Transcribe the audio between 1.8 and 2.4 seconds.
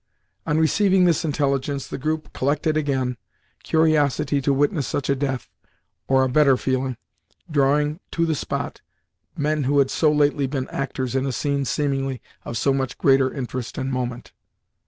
the group